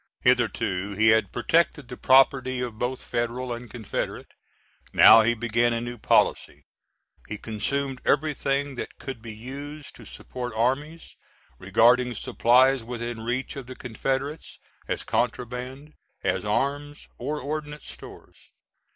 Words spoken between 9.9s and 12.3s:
to support armies, regarding